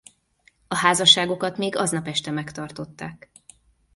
[0.67, 3.29] A házasságokat még aznap este megtartották.